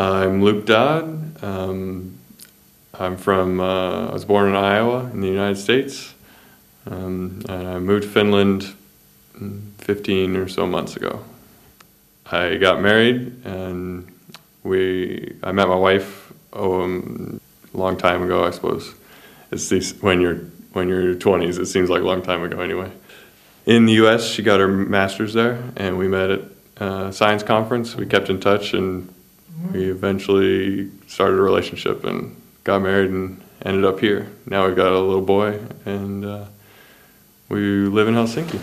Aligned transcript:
I'm 0.00 0.42
Luke 0.42 0.64
Dodd. 0.64 1.44
Um, 1.44 2.16
I'm 2.98 3.18
from, 3.18 3.60
uh, 3.60 4.06
I 4.06 4.12
was 4.14 4.24
born 4.24 4.48
in 4.48 4.56
Iowa 4.56 5.10
in 5.12 5.20
the 5.20 5.28
United 5.28 5.56
States. 5.56 6.14
Um, 6.86 7.42
and 7.50 7.68
I 7.68 7.78
moved 7.80 8.04
to 8.04 8.08
Finland 8.08 8.74
15 9.76 10.36
or 10.36 10.48
so 10.48 10.66
months 10.66 10.96
ago. 10.96 11.22
I 12.24 12.56
got 12.56 12.80
married 12.80 13.44
and 13.44 14.10
we, 14.62 15.36
I 15.42 15.52
met 15.52 15.68
my 15.68 15.74
wife 15.74 16.32
oh, 16.54 16.80
um, 16.80 17.38
a 17.74 17.76
long 17.76 17.98
time 17.98 18.22
ago, 18.22 18.46
I 18.46 18.52
suppose. 18.52 18.94
It's 19.50 19.68
these, 19.68 19.92
when 20.00 20.22
you're 20.22 20.36
when 20.72 20.88
you're 20.88 21.14
20s, 21.14 21.58
it 21.58 21.66
seems 21.66 21.90
like 21.90 22.00
a 22.00 22.06
long 22.06 22.22
time 22.22 22.42
ago 22.42 22.60
anyway. 22.60 22.90
In 23.66 23.84
the 23.84 23.92
U.S., 23.94 24.26
she 24.26 24.42
got 24.42 24.60
her 24.60 24.68
master's 24.68 25.34
there, 25.34 25.62
and 25.76 25.98
we 25.98 26.08
met 26.08 26.30
at 26.30 26.40
a 26.76 27.12
science 27.12 27.42
conference. 27.42 27.96
We 27.96 28.06
kept 28.06 28.30
in 28.30 28.40
touch, 28.40 28.72
and 28.72 29.12
we 29.72 29.90
eventually 29.90 30.90
started 31.06 31.38
a 31.38 31.42
relationship 31.42 32.04
and 32.04 32.36
got 32.64 32.82
married 32.82 33.10
and 33.10 33.36
ended 33.64 33.84
up 33.84 34.00
here. 34.00 34.26
Now 34.50 34.66
we've 34.66 34.76
got 34.76 34.92
a 34.92 35.00
little 35.00 35.22
boy, 35.22 35.58
and 35.86 36.24
uh, 36.24 36.44
we 37.48 37.60
live 37.88 38.08
in 38.08 38.14
Helsinki. 38.14 38.60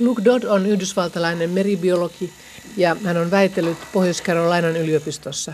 Luke 0.00 0.24
Dodd 0.24 0.44
on 0.44 0.66
yhdysvaltalainen 0.66 1.50
meribiologi 1.50 2.32
ja 2.76 2.96
hän 3.04 3.16
on 3.16 3.30
väitellyt 3.30 3.78
Pohjois-Carolinan 3.92 4.76
yliopistossa. 4.76 5.52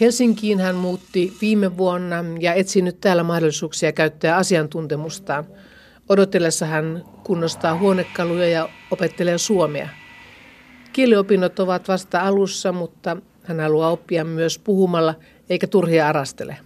Helsinkiin 0.00 0.60
hän 0.60 0.74
muutti 0.74 1.32
viime 1.40 1.76
vuonna 1.76 2.24
ja 2.40 2.54
etsii 2.54 2.82
nyt 2.82 3.00
täällä 3.00 3.22
mahdollisuuksia 3.22 3.92
käyttää 3.92 4.36
asiantuntemustaan. 4.36 5.44
Odotellessa 6.10 6.66
hän 6.66 7.04
kunnostaa 7.24 7.78
huonekaluja 7.78 8.48
ja 8.48 8.68
opettelee 8.90 9.38
suomea. 9.38 9.88
Kieliopinnot 10.92 11.58
ovat 11.58 11.88
vasta 11.88 12.20
alussa, 12.20 12.72
mutta 12.72 13.16
hän 13.42 13.60
haluaa 13.60 13.90
oppia 13.90 14.24
myös 14.24 14.58
puhumalla 14.58 15.14
eikä 15.50 15.66
turhia 15.66 16.08
arastele. 16.08 16.56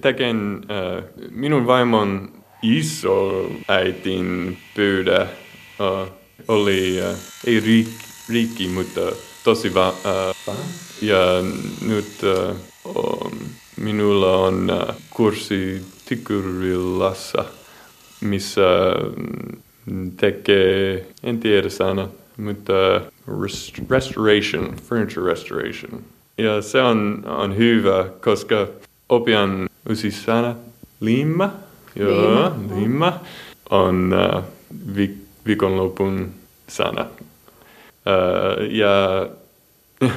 Teken 0.00 0.60
äh, 0.70 1.04
minun 1.30 1.66
vaimon 1.66 2.32
iso 2.62 3.46
äitin 3.68 4.58
pyydä 4.74 5.20
äh, 5.20 5.28
oli, 6.48 7.02
äh, 7.02 7.16
ei 7.46 7.60
riik, 7.60 7.88
riikki, 8.28 8.68
mutta 8.68 9.00
tosi 9.44 9.74
va, 9.74 9.88
äh, 9.88 10.56
ja 11.02 11.16
nyt 11.86 12.20
äh, 12.24 12.56
minulla 13.76 14.36
on 14.36 14.70
äh, 14.70 14.96
kurssi 15.10 15.82
Tikurillassa, 16.08 17.44
missä 18.20 18.94
mm, 19.86 20.10
tekee, 20.16 21.06
en 21.22 21.38
tiedä 21.38 21.68
sana, 21.68 22.08
mutta 22.36 22.72
rest, 23.42 23.78
restoration, 23.90 24.76
furniture 24.88 25.30
restoration. 25.30 26.02
Ja 26.38 26.62
se 26.62 26.82
on, 26.82 27.22
on 27.26 27.56
hyvä, 27.56 28.04
koska 28.20 28.66
opian 29.08 29.68
uusi 29.88 30.10
sana, 30.10 30.54
limma, 31.00 31.50
joo, 31.96 32.10
limma, 32.10 32.80
limma 32.80 33.20
on 33.70 34.14
uh, 34.36 34.42
vi, 34.96 35.18
viikonlopun 35.46 36.30
sana. 36.68 37.06
Uh, 38.06 38.70
ja 38.70 39.26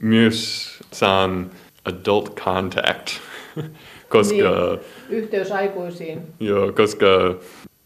myös 0.00 0.68
saan 0.92 1.50
adult 1.84 2.34
contact, 2.34 3.08
koska... 4.12 4.34
Niin, 4.34 4.80
yhteys 5.08 5.52
aikuisiin. 5.52 6.22
Joo, 6.40 6.72
koska 6.72 7.06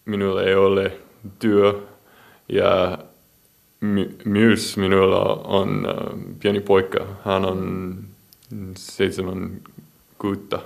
minulla 0.05 0.43
ei 0.43 0.55
ole 0.55 0.93
työ 1.39 1.75
ja 2.49 2.99
my, 3.81 4.17
myös 4.25 4.77
minulla 4.77 5.21
on 5.45 5.87
uh, 5.87 6.21
pieni 6.41 6.61
poika. 6.61 7.07
Hän 7.25 7.45
on 7.45 7.99
seitsemän 8.77 9.61
kuutta. 10.19 10.59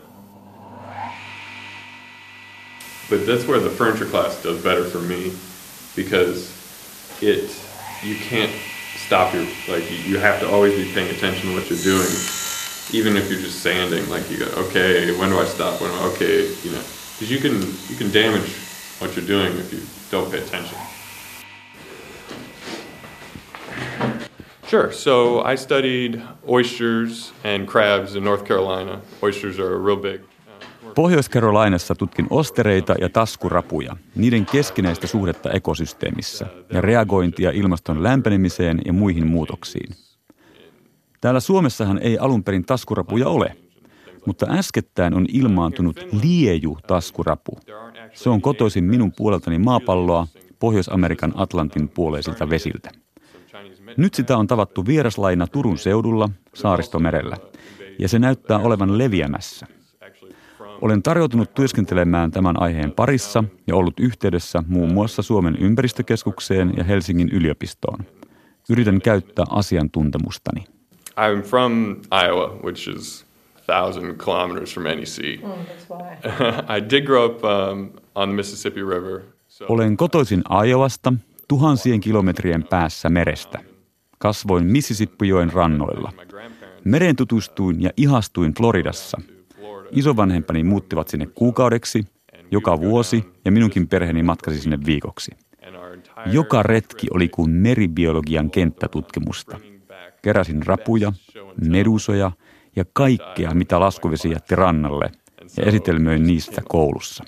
But 3.11 3.27
that's 3.27 3.47
where 3.49 3.61
the 3.61 3.71
furniture 3.71 4.11
class 4.11 4.45
does 4.45 4.63
better 4.63 4.85
for 4.85 5.01
me 5.01 5.33
because 5.97 6.53
it 7.21 7.51
you 8.05 8.15
can't 8.31 8.53
stop 9.07 9.35
your 9.35 9.45
like 9.69 9.85
you, 10.09 10.21
have 10.21 10.39
to 10.41 10.47
always 10.47 10.75
be 10.75 10.85
paying 10.95 11.11
attention 11.11 11.51
to 11.51 11.55
what 11.57 11.69
you're 11.69 11.85
doing 11.85 12.09
even 12.93 13.17
if 13.17 13.31
you're 13.31 13.41
just 13.41 13.61
sanding 13.63 14.09
like 14.11 14.31
you 14.31 14.39
go 14.39 14.47
okay 14.57 15.11
when 15.19 15.31
do 15.31 15.39
i 15.39 15.45
stop 15.45 15.81
when 15.81 15.91
do 15.91 15.97
I, 15.97 16.07
okay 16.13 16.49
you 16.65 16.71
know 16.73 16.83
because 17.15 17.31
you 17.31 17.39
can 17.39 17.61
you 17.89 17.97
can 17.97 18.11
damage 18.13 18.51
what 19.01 19.17
you're 19.17 19.27
doing 19.27 19.53
if 19.59 19.73
you 19.73 19.81
don't 20.11 20.31
pay 20.31 20.39
attention 20.39 20.79
Sure. 24.71 24.93
So 24.93 25.43
I 25.43 25.57
studied 25.57 26.23
oysters 26.49 27.33
and 27.45 27.67
crabs 27.67 28.15
in 28.15 28.25
North 28.25 28.45
Carolina. 28.45 29.01
Oysters 29.21 29.59
are 29.59 29.77
real 29.79 29.97
big. 29.97 30.21
Uh, 30.21 30.93
Pohjois-Carolinassa 30.95 31.95
tutkin 31.95 32.27
ostereita 32.31 32.95
ja 33.01 33.09
taskurapuja, 33.09 33.97
niiden 34.15 34.47
keskinäistä 34.47 35.07
suhdetta 35.07 35.51
ekosysteemissä 35.51 36.47
ja 36.73 36.81
reagointia 36.81 37.51
ilmaston 37.51 38.03
lämpenemiseen 38.03 38.83
ja 38.85 38.93
muihin 38.93 39.27
muutoksiin. 39.27 39.95
Täällä 41.21 41.41
Suomessahan 41.41 41.99
ei 41.99 42.19
alun 42.19 42.45
perin 42.45 42.65
taskurapuja 42.65 43.29
ole, 43.29 43.57
mutta 44.27 44.47
äskettäin 44.51 45.15
on 45.15 45.27
ilmaantunut 45.33 46.01
lieju 46.23 46.79
taskurapu. 46.87 47.59
Se 48.15 48.31
on 48.31 48.41
kotoisin 48.41 48.85
minun 48.85 49.13
puoleltani 49.17 49.59
maapalloa 49.59 50.27
Pohjois-Amerikan 50.59 51.33
Atlantin 51.35 51.89
puoleisilta 51.89 52.51
vesiltä. 52.51 52.91
Nyt 53.97 54.15
sitä 54.15 54.37
on 54.37 54.47
tavattu 54.47 54.87
vieraslaina 54.87 55.47
Turun 55.47 55.79
seudulla 55.79 56.29
saaristomerellä, 56.55 57.37
ja 57.99 58.09
se 58.09 58.19
näyttää 58.19 58.59
olevan 58.59 58.99
leviämässä– 58.99 59.67
olen 60.81 61.03
tarjoutunut 61.03 61.55
työskentelemään 61.55 62.31
tämän 62.31 62.63
aiheen 62.63 62.93
parissa 62.93 63.45
ja 63.67 63.77
ollut 63.77 64.01
yhteydessä 64.01 64.63
muun 64.67 64.93
muassa 64.93 65.23
Suomen 65.23 65.57
ympäristökeskukseen 65.57 66.73
ja 66.77 66.85
Helsingin 66.85 67.29
yliopistoon. 67.29 67.99
Yritän 68.71 69.01
käyttää 69.01 69.45
asiantuntemustani. 69.51 70.65
I'm 71.17 71.43
from 71.43 72.03
Iowa, 72.11 72.49
which 72.63 72.89
is 72.89 73.25
thousand 73.67 74.19
kilometers 74.19 74.75
from 74.75 74.87
any 74.87 75.07
sea. 75.07 75.37
Mm, 75.37 75.67
that's 75.67 75.89
why. 75.89 76.77
I 76.77 76.81
did 76.91 77.07
grow 77.07 77.27
up 77.27 77.45
um, 77.45 77.91
on 78.15 78.29
the 78.29 78.35
Mississippi 78.35 78.83
River. 78.83 79.23
So... 79.49 79.67
Olen 79.69 79.97
kotoisin 79.97 80.43
Iowasta, 80.67 81.13
tuhansien 81.49 82.01
kilometrien 82.01 82.65
päässä 82.71 83.09
merestä. 83.09 83.59
Kasvoin 84.19 84.67
Mississippi-joen 84.67 85.53
rannoilla. 85.53 86.13
Mereen 86.85 87.17
tutustuin 87.17 87.83
ja 87.83 87.91
ihastuin 87.97 88.55
Floridassa– 88.55 89.21
Isovanhempani 89.93 90.65
muuttivat 90.65 91.09
sinne 91.09 91.27
kuukaudeksi, 91.27 92.05
joka 92.51 92.81
vuosi, 92.81 93.25
ja 93.45 93.53
minunkin 93.53 93.89
perheeni 93.89 94.23
matkasi 94.23 94.61
sinne 94.61 94.79
viikoksi. 94.87 95.31
Joka 96.27 96.63
retki 96.63 97.07
oli 97.15 97.29
kuin 97.29 97.51
meribiologian 97.51 98.51
kenttätutkimusta. 98.51 99.61
Keräsin 100.23 100.67
rapuja, 100.67 101.13
medusoja 101.69 102.33
ja 102.77 102.85
kaikkea, 102.93 103.55
mitä 103.55 103.81
laskuvesi 103.81 104.31
jätti 104.31 104.57
rannalle, 104.57 105.11
ja 105.57 105.65
esitelmöin 105.65 106.27
niistä 106.27 106.63
koulussa. 106.69 107.25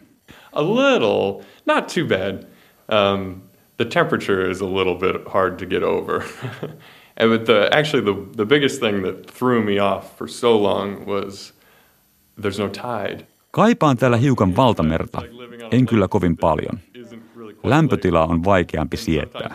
A 0.53 0.63
little, 0.63 1.45
not 1.67 1.87
too 1.87 2.05
bad. 2.09 2.45
Um, 2.89 3.41
the 3.77 3.85
temperature 3.85 4.51
is 4.51 4.63
a 4.63 4.67
little 4.67 4.95
bit 4.95 5.17
hard 5.27 5.59
to 5.59 5.67
get 5.67 5.83
over. 5.83 6.23
and 7.21 7.31
but 7.31 7.45
the, 7.45 7.69
actually 7.73 8.05
the, 8.05 8.37
the 8.37 8.47
biggest 8.47 8.81
thing 8.81 9.05
that 9.05 9.27
threw 9.39 9.63
me 9.63 9.81
off 9.81 10.19
for 10.19 10.29
so 10.29 10.63
long 10.63 11.07
was 11.07 11.53
There's 12.41 12.59
no 12.59 12.69
tide. 12.69 13.27
Kaipaan 13.51 13.97
täällä 13.97 14.17
hiukan 14.17 14.57
valtamerta. 14.57 15.23
En 15.71 15.87
kyllä 15.87 16.09
kovin 16.09 16.37
paljon. 16.37 16.79
Lämpötila 17.65 18.27
on 18.27 18.45
vaikeampi 18.45 18.97
sietää. 18.97 19.55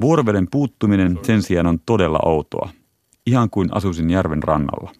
Vuoroveden 0.00 0.46
puuttuminen 0.50 1.18
sen 1.22 1.42
sijaan 1.42 1.66
on 1.66 1.78
todella 1.86 2.18
outoa. 2.24 2.70
Ihan 3.26 3.50
kuin 3.50 3.68
asuisin 3.72 4.10
järven 4.10 4.42
rannalla. 4.42 4.92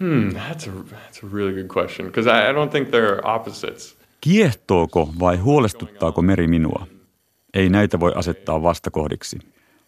Hmm, 0.00 0.28
that's 0.28 0.70
a, 0.70 0.72
that's 0.92 1.26
a 1.26 1.28
really 1.32 1.52
good 1.52 1.76
question, 1.76 2.08
because 2.08 2.30
I, 2.30 2.50
I 2.50 2.54
don't 2.54 2.70
think 2.70 2.88
they're 2.88 3.34
opposites. 3.34 3.98
Kiehtooko 4.20 5.08
vai 5.20 5.36
huolestuttaako 5.36 6.22
meri 6.22 6.46
minua? 6.46 6.86
Ei 7.54 7.68
näitä 7.68 8.00
voi 8.00 8.12
asettaa 8.14 8.62
vastakohdiksi. 8.62 9.38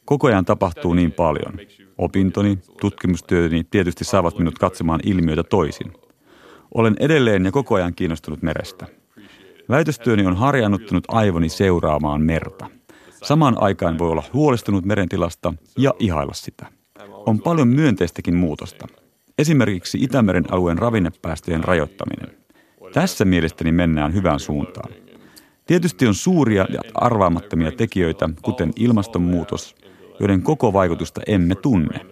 Koko 0.04 0.26
ajan 0.26 0.44
tapahtuu 0.44 0.94
niin 0.94 1.12
paljon. 1.12 1.52
Opintoni, 1.98 2.58
tutkimustyöni 2.80 3.64
tietysti 3.64 4.04
saavat 4.04 4.38
minut 4.38 4.58
katsomaan 4.58 5.00
ilmiöitä 5.04 5.42
toisin. 5.42 5.92
Olen 6.74 6.96
edelleen 7.00 7.44
ja 7.44 7.52
koko 7.52 7.74
ajan 7.74 7.94
kiinnostunut 7.94 8.42
merestä. 8.42 8.86
Väitöstyöni 9.68 10.26
on 10.26 10.36
harjaannuttanut 10.36 11.04
aivoni 11.08 11.48
seuraamaan 11.48 12.22
merta. 12.22 12.70
Samaan 13.22 13.62
aikaan 13.62 13.98
voi 13.98 14.10
olla 14.10 14.22
huolestunut 14.32 14.84
merentilasta 14.84 15.54
ja 15.78 15.94
ihailla 15.98 16.34
sitä. 16.34 16.66
On 17.26 17.40
paljon 17.40 17.68
myönteistäkin 17.68 18.34
muutosta. 18.34 18.86
Esimerkiksi 19.38 19.98
Itämeren 20.02 20.52
alueen 20.52 20.78
ravinnepäästöjen 20.78 21.64
rajoittaminen. 21.64 22.36
Tässä 22.92 23.24
mielestäni 23.24 23.72
mennään 23.72 24.14
hyvään 24.14 24.40
suuntaan. 24.40 24.92
Tietysti 25.66 26.06
on 26.06 26.14
suuria 26.14 26.66
ja 26.70 26.80
arvaamattomia 26.94 27.72
tekijöitä, 27.72 28.28
kuten 28.42 28.72
ilmastonmuutos, 28.76 29.74
joiden 30.20 30.42
koko 30.42 30.72
vaikutusta 30.72 31.20
emme 31.26 31.54
tunne. 31.54 32.06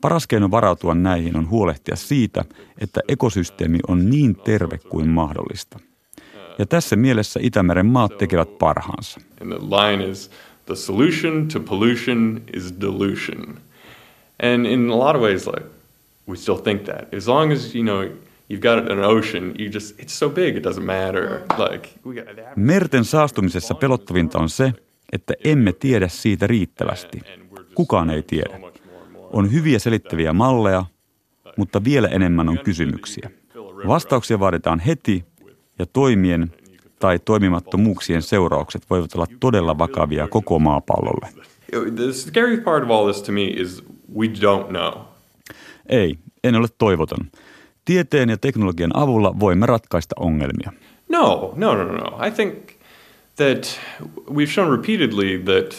Paras 0.00 0.26
keino 0.26 0.50
varautua 0.50 0.94
näihin 0.94 1.36
on 1.36 1.50
huolehtia 1.50 1.96
siitä, 1.96 2.44
että 2.78 3.00
ekosysteemi 3.08 3.78
on 3.88 4.10
niin 4.10 4.36
terve 4.36 4.78
kuin 4.78 5.08
mahdollista. 5.08 5.78
Ja 6.58 6.66
tässä 6.66 6.96
mielessä 6.96 7.40
Itämeren 7.42 7.86
maat 7.86 8.18
tekevät 8.18 8.58
parhaansa. 8.58 9.20
And 9.40 9.52
the 9.52 9.66
line 9.66 10.04
is 10.10 10.30
the 10.66 10.74
solution 10.74 11.48
to 11.48 11.60
pollution 11.60 12.42
is 12.52 12.74
dilution. 12.80 13.58
And 14.42 14.66
in 14.66 14.90
a 14.90 14.98
lot 14.98 15.16
of 15.16 15.22
ways, 15.22 15.46
like 15.46 15.66
we 16.28 16.36
still 16.36 16.56
think 16.56 16.82
that 16.82 17.14
as 17.14 17.28
long 17.28 17.52
as 17.52 17.74
you 17.74 17.84
know 17.84 18.02
you've 18.52 18.60
got 18.60 18.90
an 18.92 19.04
ocean, 19.04 19.54
you 19.58 19.70
just 19.72 20.00
it's 20.00 20.12
so 20.18 20.30
big 20.30 20.56
it 20.56 20.64
doesn't 20.64 20.84
matter. 20.84 21.40
Like 21.70 21.88
we 22.06 22.14
got 22.14 22.28
adapt. 22.28 22.56
Merten 22.56 23.04
saastumisessa 23.04 23.74
pelottavinta 23.74 24.38
on 24.38 24.48
se, 24.48 24.72
että 25.12 25.34
emme 25.44 25.72
tiedä 25.72 26.08
siitä 26.08 26.46
riittävästi. 26.46 27.20
Kukaan 27.74 28.10
ei 28.10 28.22
tiedä. 28.22 28.60
On 29.32 29.52
hyviä 29.52 29.78
selittäviä 29.78 30.32
malleja, 30.32 30.84
mutta 31.56 31.84
vielä 31.84 32.08
enemmän 32.08 32.48
on 32.48 32.58
kysymyksiä. 32.58 33.30
Vastauksia 33.86 34.40
vaaditaan 34.40 34.80
heti 34.80 35.24
ja 35.78 35.86
toimien 35.86 36.50
tai 36.98 37.18
toimimattomuuksien 37.18 38.22
seuraukset 38.22 38.82
voivat 38.90 39.14
olla 39.14 39.26
todella 39.40 39.78
vakavia 39.78 40.28
koko 40.28 40.58
maapallolle. 40.58 41.28
Ei, 45.88 46.18
en 46.44 46.54
ole 46.54 46.66
toivoton. 46.78 47.26
Tieteen 47.84 48.28
ja 48.28 48.36
teknologian 48.36 48.96
avulla 48.96 49.40
voimme 49.40 49.66
ratkaista 49.66 50.14
ongelmia. 50.18 50.72
No, 51.08 51.52
no, 51.56 51.74
no, 51.74 51.84
no, 51.84 51.92
no. 51.92 52.26
I 52.26 52.30
think 52.30 52.54
that 53.36 53.80
we've 54.30 54.52
shown 54.52 54.70
repeatedly 54.70 55.38
that 55.38 55.76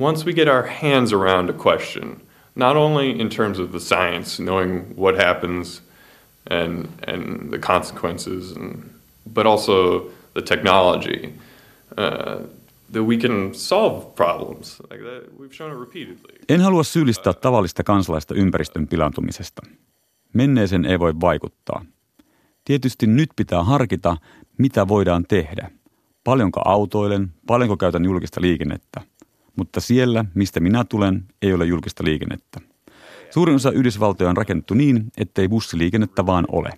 once 0.00 0.24
we 0.26 0.32
get 0.32 0.48
our 0.48 0.66
hands 0.82 1.12
around 1.12 1.50
a 1.50 1.52
question, 1.52 2.20
not 2.54 2.76
only 2.76 3.20
in 3.20 3.28
terms 3.28 3.58
of 3.58 3.70
the 3.70 3.80
science, 3.80 4.42
knowing 4.42 4.84
what 4.96 5.16
happens 5.16 5.82
and 6.50 6.86
and 7.06 7.50
the 7.50 7.58
consequences, 7.58 8.56
and, 8.56 8.82
but 9.34 9.46
also 9.46 10.00
the 10.34 10.42
technology, 10.42 11.32
uh, 11.98 12.46
that 12.92 13.02
we 13.02 13.16
can 13.16 13.54
solve 13.54 14.06
problems. 14.14 14.80
Like 14.90 15.02
that, 15.04 15.38
we've 15.38 15.54
shown 15.54 15.72
it 15.72 15.80
repeatedly. 15.80 16.38
En 16.48 16.60
halua 16.60 16.82
syyllistää 16.82 17.32
tavallista 17.32 17.84
kansalaista 17.84 18.34
ympäristön 18.34 18.88
pilantumisesta. 18.88 19.62
Menneeseen 20.32 20.84
ei 20.84 20.98
voi 20.98 21.14
vaikuttaa. 21.20 21.84
Tietysti 22.64 23.06
nyt 23.06 23.30
pitää 23.36 23.64
harkita, 23.64 24.16
mitä 24.58 24.88
voidaan 24.88 25.24
tehdä. 25.28 25.70
Paljonko 26.24 26.60
autoilen, 26.64 27.32
paljonko 27.46 27.76
käytän 27.76 28.04
julkista 28.04 28.40
liikennettä. 28.40 29.00
Mutta 29.56 29.80
siellä, 29.80 30.24
mistä 30.34 30.60
minä 30.60 30.84
tulen, 30.84 31.24
ei 31.42 31.52
ole 31.52 31.64
julkista 31.66 32.04
liikennettä. 32.04 32.60
Suurin 33.30 33.56
osa 33.56 33.70
Yhdysvaltoja 33.70 34.30
on 34.30 34.36
rakennettu 34.36 34.74
niin, 34.74 35.06
ettei 35.16 35.48
bussiliikennettä 35.48 36.26
vaan 36.26 36.44
ole. 36.52 36.70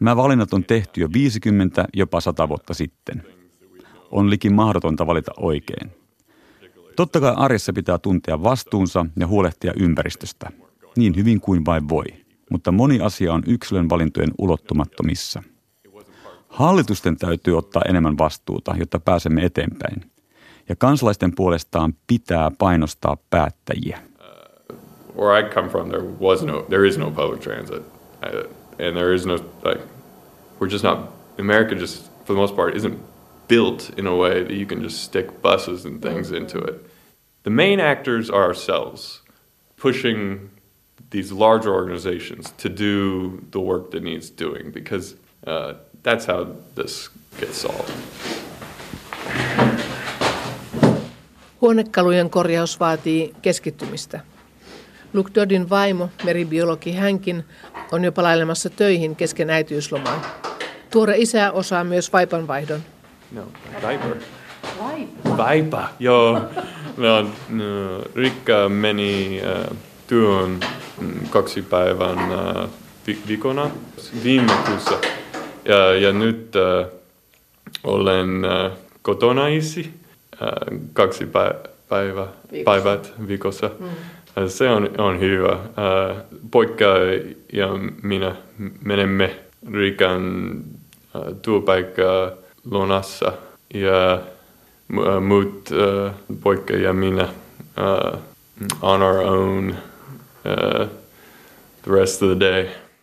Nämä 0.00 0.16
valinnat 0.16 0.52
on 0.52 0.64
tehty 0.64 1.00
jo 1.00 1.08
50, 1.12 1.84
jopa 1.94 2.20
100 2.20 2.48
vuotta 2.48 2.74
sitten. 2.74 3.22
On 4.10 4.30
likin 4.30 4.54
mahdotonta 4.54 5.06
valita 5.06 5.32
oikein. 5.36 5.90
Totta 6.96 7.20
kai 7.20 7.34
arjessa 7.36 7.72
pitää 7.72 7.98
tuntea 7.98 8.42
vastuunsa 8.42 9.06
ja 9.16 9.26
huolehtia 9.26 9.72
ympäristöstä, 9.80 10.50
niin 10.96 11.16
hyvin 11.16 11.40
kuin 11.40 11.64
vain 11.64 11.88
voi. 11.88 12.04
Mutta 12.50 12.72
moni 12.72 13.00
asia 13.00 13.34
on 13.34 13.42
yksilön 13.46 13.88
valintojen 13.88 14.30
ulottumattomissa. 14.38 15.42
Hallitusten 16.48 17.16
täytyy 17.16 17.58
ottaa 17.58 17.82
enemmän 17.88 18.18
vastuuta, 18.18 18.74
jotta 18.78 19.00
pääsemme 19.00 19.44
eteenpäin. 19.44 20.10
Ja 20.68 20.76
kansalaisten 20.76 21.34
puolestaan 21.34 21.94
pitää 22.06 22.50
painostaa 22.58 23.16
päättäjiä. 23.30 24.13
Where 25.14 25.32
I 25.32 25.48
come 25.48 25.70
from, 25.70 25.88
there 25.88 26.04
was 26.04 26.42
no, 26.42 26.62
there 26.68 26.84
is 26.84 26.98
no 26.98 27.10
public 27.10 27.40
transit, 27.40 27.82
uh, 28.22 28.42
and 28.78 28.96
there 28.96 29.12
is 29.12 29.24
no 29.26 29.38
like, 29.62 29.80
we're 30.58 30.68
just 30.68 30.84
not. 30.84 31.10
America 31.36 31.74
just, 31.74 32.08
for 32.24 32.32
the 32.32 32.38
most 32.38 32.54
part, 32.54 32.76
isn't 32.76 32.98
built 33.48 33.90
in 33.98 34.06
a 34.06 34.14
way 34.14 34.44
that 34.44 34.54
you 34.54 34.66
can 34.66 34.82
just 34.82 35.02
stick 35.02 35.42
buses 35.42 35.84
and 35.84 36.00
things 36.00 36.30
into 36.30 36.58
it. 36.58 36.86
The 37.42 37.50
main 37.50 37.80
actors 37.80 38.30
are 38.30 38.44
ourselves, 38.44 39.22
pushing 39.76 40.50
these 41.10 41.32
larger 41.32 41.74
organizations 41.74 42.52
to 42.58 42.68
do 42.68 43.44
the 43.50 43.60
work 43.60 43.90
that 43.90 44.02
needs 44.02 44.30
doing, 44.30 44.70
because 44.70 45.16
uh, 45.46 45.74
that's 46.02 46.26
how 46.26 46.46
this 46.74 47.10
gets 47.40 47.58
solved. 47.58 47.92
Huonekalujen 51.60 52.30
korjaus 52.30 52.80
vaatii 52.80 53.34
keskittymistä. 53.42 54.20
Luke 55.14 55.30
Doddin 55.34 55.70
vaimo, 55.70 56.10
meribiologi 56.24 56.92
hänkin, 56.92 57.44
on 57.92 58.04
jo 58.04 58.12
palailemassa 58.12 58.70
töihin 58.70 59.16
kesken 59.16 59.50
äitiyslomaan. 59.50 60.20
Tuore 60.90 61.14
isä 61.16 61.52
osaa 61.52 61.84
myös 61.84 62.12
vaipanvaihdon. 62.12 62.80
No, 63.32 63.42
Viper. 63.88 64.16
Vaipa, 65.36 65.88
joo. 65.98 66.40
No, 66.96 67.22
no, 67.48 68.02
Rikka 68.14 68.68
meni 68.68 69.40
äh, 69.44 69.76
työn 70.06 70.60
mm, 71.00 71.28
kaksi 71.30 71.62
päivän 71.62 72.18
äh, 72.18 72.68
vi- 73.06 73.18
viikona 73.28 73.70
viime 74.24 74.52
kuussa. 74.66 74.94
Ja, 75.64 75.94
ja 75.94 76.12
nyt 76.12 76.52
äh, 76.56 76.90
olen 77.84 78.44
äh, 78.44 78.72
kotona 79.02 79.48
isi 79.48 79.90
äh, 80.42 80.48
kaksi 80.92 81.24
pä- 81.24 81.68
päivä, 81.88 82.26
päivät 82.64 83.12
viikossa. 83.28 83.70
Mm. 83.80 83.86
Se 84.48 84.70
on, 84.70 84.90
on 84.98 85.20
hyvä. 85.20 85.52
Äh, 85.52 86.16
poika 86.50 86.84
ja 87.52 87.68
minä 88.02 88.36
menemme 88.84 89.36
Rikan 89.72 90.52
äh, 91.16 91.22
työpaikkaa 91.42 92.30
Lonassa 92.70 93.32
ja 93.74 94.20
mu- 94.92 95.20
muut 95.20 95.70
äh, 95.72 96.14
poika 96.42 96.72
ja 96.72 96.92
minä 96.92 97.28
on 98.82 99.02
our 99.02 99.18
own 99.26 99.74
the 100.42 101.92
rest 101.92 102.22
of 102.22 102.28
the 102.28 102.40
day. 102.40 102.83